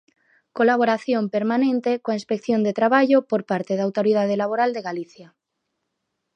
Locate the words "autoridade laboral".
3.87-4.69